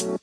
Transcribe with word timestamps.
Welcome 0.00 0.16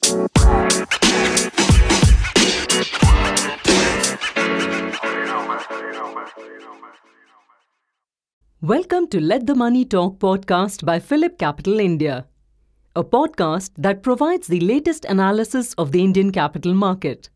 to 9.09 9.19
Let 9.19 9.45
the 9.45 9.53
Money 9.53 9.85
Talk 9.85 10.17
podcast 10.17 10.83
by 10.83 10.99
PhillipCapital 10.99 11.79
India, 11.79 12.25
a 12.95 13.03
podcast 13.03 13.69
that 13.77 14.01
provides 14.01 14.47
the 14.47 14.61
latest 14.61 15.05
analysis 15.05 15.75
of 15.75 15.91
the 15.91 16.03
Indian 16.03 16.31
capital 16.31 16.73
market. 16.73 17.29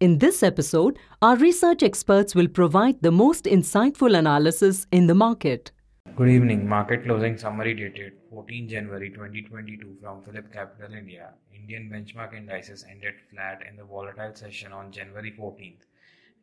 In 0.00 0.18
this 0.18 0.42
episode, 0.42 0.98
our 1.22 1.36
research 1.36 1.84
experts 1.84 2.34
will 2.34 2.48
provide 2.48 3.00
the 3.00 3.12
most 3.12 3.44
insightful 3.44 4.18
analysis 4.18 4.88
in 4.90 5.06
the 5.06 5.14
market. 5.14 5.70
Good 6.16 6.28
evening. 6.28 6.68
Market 6.68 7.04
closing 7.04 7.38
summary 7.38 7.74
dated 7.74 8.14
14 8.30 8.68
January 8.68 9.10
2022 9.10 9.98
from 10.02 10.22
PhillipCapital 10.22 10.96
India. 10.96 11.34
Indian 11.54 11.88
benchmark 11.88 12.34
indices 12.36 12.84
ended 12.90 13.14
flat 13.30 13.62
in 13.68 13.76
the 13.76 13.84
volatile 13.84 14.34
session 14.34 14.72
on 14.72 14.90
January 14.90 15.32
14th. 15.38 15.84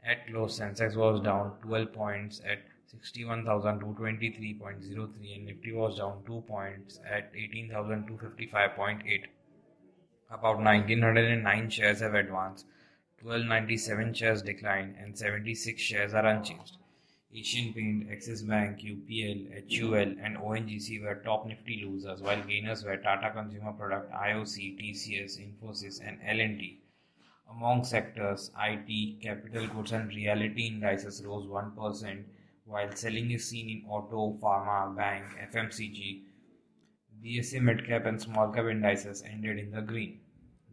At 0.06 0.26
close, 0.28 0.58
Sensex 0.59 0.95
was 0.95 1.20
down 1.22 1.58
12 1.62 1.92
points 1.94 2.40
at 2.45 2.59
61,223.03 2.95 5.36
and 5.36 5.45
Nifty 5.45 5.73
was 5.73 5.98
down 5.98 6.23
2 6.26 6.44
points 6.48 7.02
at 7.06 7.34
18,255.8. 7.34 9.26
About 10.30 10.59
1909 10.59 11.70
shares 11.70 12.00
have 12.00 12.16
advanced, 12.16 12.66
1297 13.22 14.14
shares 14.14 14.42
declined, 14.42 14.95
and 14.98 15.18
76 15.18 15.81
shares 15.81 16.14
are 16.14 16.26
unchanged. 16.26 16.78
Asian 17.34 17.73
Paint, 17.73 18.09
Axis 18.09 18.41
Bank, 18.41 18.80
UPL, 18.80 19.70
HUL, 19.70 20.16
and 20.23 20.38
ONGC 20.38 21.02
were 21.04 21.22
top 21.26 21.45
Nifty 21.45 21.84
losers, 21.86 22.22
while 22.22 22.41
gainers 22.41 22.86
were 22.86 22.98
Tata 22.98 23.31
Consumer 23.31 23.73
Product, 23.73 24.12
IOC, 24.12 24.80
TCS, 24.80 25.38
Infosys, 25.38 26.00
and 26.02 26.20
L&T. 26.26 26.81
Among 27.50 27.84
sectors, 27.84 28.50
IT, 28.58 29.22
capital 29.22 29.67
goods, 29.67 29.92
and 29.92 30.08
realty 30.08 30.67
indices 30.67 31.23
rose 31.25 31.45
1%, 31.47 32.23
while 32.64 32.95
selling 32.95 33.31
is 33.31 33.50
seen 33.50 33.69
in 33.69 33.89
auto, 33.89 34.38
pharma, 34.41 34.95
bank, 34.95 35.25
FMCG. 35.53 36.23
BSE 37.23 37.62
mid-cap 37.62 38.06
and 38.06 38.22
small-cap 38.22 38.66
indices 38.66 39.22
ended 39.23 39.59
in 39.59 39.72
the 39.72 39.81
green. 39.81 40.22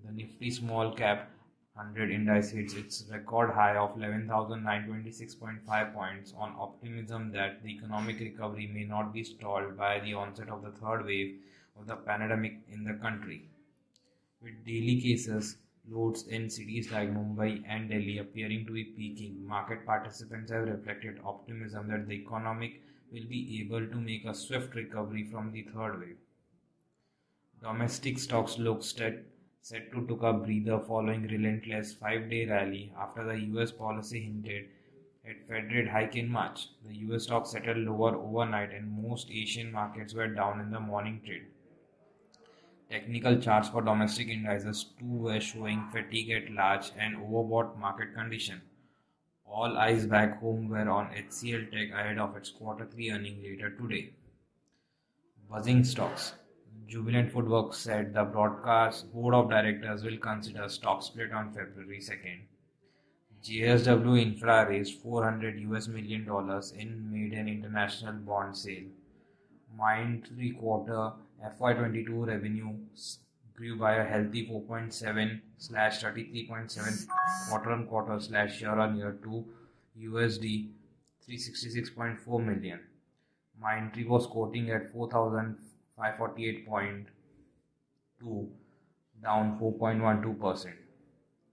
The 0.05 0.13
Nifty 0.13 0.51
small-cap 0.51 1.31
100 1.77 2.11
index 2.13 2.51
hits 2.51 2.75
its 2.75 3.05
record 3.11 3.51
high 3.51 3.77
of 3.77 3.97
11,926.5 3.97 5.93
points 5.95 6.33
on 6.37 6.55
optimism 6.57 7.33
that 7.33 7.63
the 7.65 7.71
economic 7.71 8.21
recovery 8.21 8.69
may 8.69 8.85
not 8.85 9.13
be 9.13 9.25
stalled 9.25 9.77
by 9.77 9.99
the 10.01 10.15
onset 10.15 10.49
of 10.49 10.63
the 10.63 10.71
third 10.71 11.05
wave 11.05 11.35
of 11.79 11.87
the 11.89 11.97
pandemic 11.97 12.61
in 12.71 12.85
the 12.85 12.95
country. 12.95 13.49
With 14.41 14.65
daily 14.65 15.01
cases 15.01 15.57
loads 15.91 16.23
in 16.29 16.49
cities 16.49 16.93
like 16.93 17.13
Mumbai 17.13 17.65
and 17.67 17.91
Delhi 17.91 18.19
appearing 18.19 18.67
to 18.67 18.73
be 18.73 18.85
peaking, 18.85 19.45
market 19.45 19.85
participants 19.85 20.53
have 20.53 20.69
reflected 20.69 21.21
optimism 21.25 21.89
that 21.89 22.07
the 22.07 22.15
economic 22.15 22.81
will 23.11 23.27
be 23.29 23.61
able 23.61 23.85
to 23.87 23.97
make 23.97 24.25
a 24.25 24.35
swift 24.35 24.75
recovery 24.77 25.25
from 25.25 25.51
the 25.51 25.63
third 25.63 25.99
wave. 25.99 26.19
Domestic 27.61 28.19
stocks 28.19 28.59
look 28.59 28.85
set, 28.85 29.25
set 29.67 29.91
to 29.91 30.07
took 30.07 30.23
a 30.23 30.31
breather 30.31 30.79
following 30.87 31.23
relentless 31.29 31.95
five-day 31.95 32.45
rally 32.47 32.93
after 33.01 33.25
the 33.25 33.37
US 33.53 33.73
policy 33.73 34.21
hinted 34.25 34.67
at 35.27 35.49
Fed 35.49 35.73
rate 35.73 35.89
hike 35.89 36.17
in 36.17 36.29
March. 36.29 36.69
The 36.87 36.97
US 37.07 37.23
stock 37.23 37.47
settled 37.47 37.79
lower 37.79 38.15
overnight 38.15 38.75
and 38.75 39.03
most 39.03 39.31
Asian 39.31 39.73
markets 39.73 40.13
were 40.13 40.29
down 40.29 40.61
in 40.61 40.71
the 40.71 40.81
morning 40.81 41.23
trade. 41.25 41.47
Technical 42.91 43.41
charts 43.41 43.71
for 43.71 43.81
domestic 43.81 44.29
indices 44.29 44.85
too 44.99 45.17
were 45.29 45.41
showing 45.41 45.89
fatigue 45.91 46.31
at 46.33 46.51
large 46.51 46.93
and 46.99 47.17
overbought 47.17 47.79
market 47.79 48.15
condition. 48.15 48.61
All 49.47 49.79
eyes 49.79 50.07
back 50.07 50.41
home 50.41 50.69
were 50.69 50.91
on 50.91 51.07
HCL 51.07 51.71
Tech 51.73 51.99
ahead 51.99 52.19
of 52.19 52.37
its 52.37 52.51
quarter 52.51 52.85
3 52.85 53.13
earning 53.13 53.43
later 53.43 53.71
today. 53.71 54.11
Buzzing 55.49 55.85
stocks. 55.85 56.35
Jubilant 56.95 57.33
FoodWorks 57.33 57.75
said 57.75 58.15
the 58.15 58.23
broadcast 58.23 59.13
board 59.13 59.35
of 59.35 59.51
directors 59.51 60.05
will 60.05 60.17
consider 60.17 60.69
stock 60.69 61.03
split 61.03 61.33
on 61.33 61.51
February 61.53 61.99
2nd. 61.99 62.43
JSW 63.43 64.23
Infra 64.23 64.65
raised 64.69 65.01
400 65.01 65.59
US 65.63 65.89
million 65.89 66.25
dollars 66.25 66.71
in 66.71 67.11
maiden 67.11 67.49
international 67.49 68.13
bond 68.13 68.57
sale. 68.57 68.85
Mindtree 69.77 70.57
quarter 70.57 71.11
FY22 71.45 72.29
revenue 72.29 72.77
grew 73.57 73.77
by 73.77 73.95
a 73.97 74.05
healthy 74.05 74.47
4.7 74.47 75.41
slash 75.59 76.01
33.7 76.01 77.09
quarter 77.49 77.73
on 77.73 77.89
quarter 77.89 78.21
slash 78.21 78.61
year 78.61 78.79
on 78.79 78.97
year 78.97 79.19
to 79.25 79.45
USD 80.01 80.69
366.4 81.29 82.45
million. 82.45 82.79
Mindtree 83.61 84.07
was 84.07 84.29
quoting 84.29 84.71
at 84.71 84.95
4,548.2, 85.99 88.49
down 89.23 89.59
4.12%. 89.61 90.73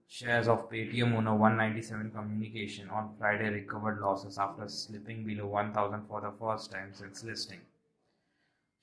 Shares 0.08 0.48
of 0.48 0.70
Paytm 0.70 1.14
owner 1.14 1.34
197 1.34 2.10
Communication 2.10 2.90
on 2.90 3.14
Friday 3.18 3.48
recovered 3.48 4.00
losses 4.00 4.38
after 4.38 4.68
slipping 4.68 5.24
below 5.24 5.46
1000 5.46 6.06
for 6.06 6.20
the 6.20 6.32
first 6.38 6.70
time 6.70 6.92
since 6.92 7.24
listing. 7.24 7.60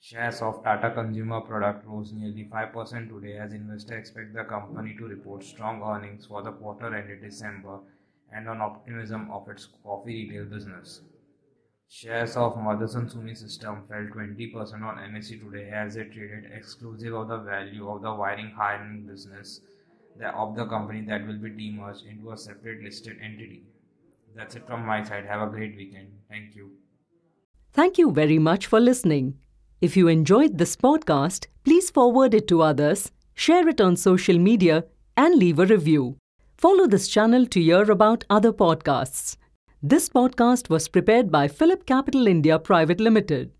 Shares 0.00 0.40
of 0.40 0.64
Tata 0.64 0.90
Consumer 0.90 1.42
Product 1.42 1.86
rose 1.86 2.12
nearly 2.12 2.46
5% 2.46 3.08
today 3.08 3.36
as 3.36 3.52
investors 3.52 3.98
expect 3.98 4.32
the 4.32 4.44
company 4.44 4.94
to 4.96 5.06
report 5.06 5.44
strong 5.44 5.82
earnings 5.82 6.24
for 6.26 6.42
the 6.42 6.52
quarter 6.52 6.94
ended 6.94 7.20
December 7.20 7.80
and 8.32 8.48
on 8.48 8.62
optimism 8.62 9.30
of 9.30 9.46
its 9.48 9.68
coffee 9.84 10.26
retail 10.26 10.46
business. 10.46 11.02
Shares 11.92 12.36
of 12.36 12.54
Motherson 12.54 13.10
Sumi 13.10 13.34
System 13.34 13.82
fell 13.88 14.06
20% 14.14 14.54
on 14.80 14.98
NSE 14.98 15.40
today 15.40 15.70
as 15.70 15.96
it 15.96 16.12
traded 16.12 16.44
exclusive 16.54 17.12
of 17.12 17.26
the 17.26 17.38
value 17.38 17.90
of 17.90 18.00
the 18.02 18.14
wiring 18.14 18.52
harness 18.52 19.02
business 19.04 19.60
of 20.36 20.54
the 20.54 20.66
company 20.66 21.00
that 21.08 21.26
will 21.26 21.38
be 21.38 21.50
demerged 21.50 22.08
into 22.08 22.30
a 22.30 22.36
separate 22.36 22.84
listed 22.84 23.16
entity. 23.20 23.64
That's 24.36 24.54
it 24.54 24.68
from 24.68 24.86
my 24.86 25.02
side. 25.02 25.26
Have 25.26 25.42
a 25.42 25.50
great 25.50 25.76
weekend. 25.76 26.12
Thank 26.28 26.54
you. 26.54 26.70
Thank 27.72 27.98
you 27.98 28.12
very 28.12 28.38
much 28.38 28.66
for 28.68 28.78
listening. 28.78 29.38
If 29.80 29.96
you 29.96 30.06
enjoyed 30.06 30.58
this 30.58 30.76
podcast, 30.76 31.48
please 31.64 31.90
forward 31.90 32.34
it 32.34 32.46
to 32.48 32.62
others, 32.62 33.10
share 33.34 33.68
it 33.68 33.80
on 33.80 33.96
social 33.96 34.38
media, 34.38 34.84
and 35.16 35.34
leave 35.34 35.58
a 35.58 35.66
review. 35.66 36.18
Follow 36.56 36.86
this 36.86 37.08
channel 37.08 37.46
to 37.46 37.60
hear 37.60 37.90
about 37.90 38.24
other 38.30 38.52
podcasts. 38.52 39.36
This 39.82 40.10
podcast 40.10 40.68
was 40.68 40.88
prepared 40.88 41.30
by 41.30 41.48
PhillipCapital 41.48 42.28
India 42.28 42.58
Private 42.58 43.00
Limited. 43.00 43.50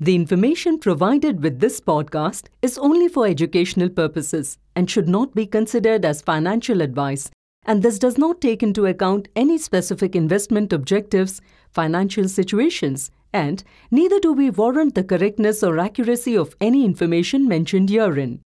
The 0.00 0.16
information 0.16 0.80
provided 0.80 1.40
with 1.40 1.60
this 1.60 1.80
podcast 1.80 2.48
is 2.62 2.78
only 2.78 3.06
for 3.06 3.28
educational 3.28 3.88
purposes 3.88 4.58
and 4.74 4.90
should 4.90 5.08
not 5.08 5.36
be 5.36 5.46
considered 5.46 6.04
as 6.04 6.20
financial 6.20 6.80
advice, 6.80 7.30
and 7.64 7.80
this 7.80 8.00
does 8.00 8.18
not 8.18 8.40
take 8.40 8.60
into 8.60 8.86
account 8.86 9.28
any 9.36 9.56
specific 9.56 10.16
investment 10.16 10.72
objectives, 10.72 11.40
financial 11.70 12.28
situations, 12.28 13.12
and 13.32 13.62
neither 13.92 14.18
do 14.18 14.32
we 14.32 14.50
warrant 14.50 14.96
the 14.96 15.04
correctness 15.04 15.62
or 15.62 15.78
accuracy 15.78 16.36
of 16.36 16.56
any 16.60 16.84
information 16.84 17.46
mentioned 17.46 17.88
herein. 17.88 18.40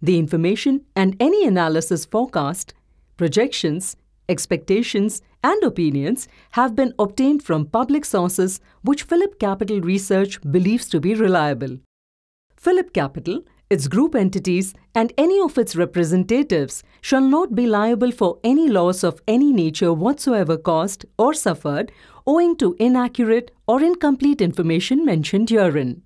The 0.00 0.18
information 0.18 0.86
and 0.96 1.18
any 1.20 1.46
analysis 1.46 2.06
forecast, 2.06 2.72
projections, 3.18 3.98
expectations, 4.28 5.22
and 5.42 5.62
opinions 5.62 6.28
have 6.52 6.74
been 6.74 6.92
obtained 6.98 7.42
from 7.42 7.66
public 7.66 8.04
sources 8.04 8.60
which 8.82 9.06
PhillipCapital 9.06 9.84
Research 9.84 10.40
believes 10.50 10.88
to 10.88 11.00
be 11.00 11.14
reliable. 11.14 11.78
PhillipCapital, 12.60 13.44
its 13.68 13.88
group 13.88 14.14
entities, 14.14 14.74
and 14.94 15.12
any 15.18 15.40
of 15.40 15.58
its 15.58 15.76
representatives 15.76 16.82
shall 17.00 17.20
not 17.20 17.54
be 17.54 17.66
liable 17.66 18.12
for 18.12 18.38
any 18.44 18.68
loss 18.68 19.02
of 19.02 19.20
any 19.26 19.52
nature 19.52 19.92
whatsoever 19.92 20.56
caused 20.56 21.04
or 21.18 21.34
suffered 21.34 21.92
owing 22.26 22.56
to 22.56 22.76
inaccurate 22.78 23.52
or 23.68 23.82
incomplete 23.82 24.40
information 24.40 25.04
mentioned 25.04 25.50
herein. 25.50 26.02